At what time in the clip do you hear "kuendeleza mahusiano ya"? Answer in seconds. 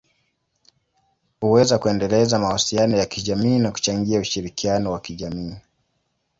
1.79-3.05